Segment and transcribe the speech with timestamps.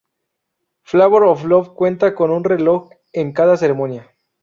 [0.81, 4.11] Flavor of Love cuenta con un reloj en cada ceremonia.